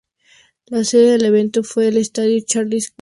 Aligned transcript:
La 0.65 0.83
sede 0.83 1.11
del 1.11 1.25
evento 1.25 1.63
fue 1.63 1.89
el 1.89 1.97
Estadio 1.97 2.41
Charles 2.43 2.85
de 2.85 2.95
Gaulle. 2.97 2.99